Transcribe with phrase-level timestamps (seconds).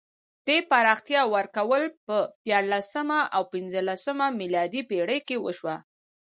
[0.47, 5.75] دې پراختیا ورکول په دیارلسمه او پنځلسمه میلادي پېړۍ کې وشوه.